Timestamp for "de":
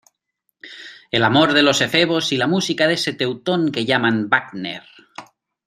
1.53-1.61, 2.87-2.95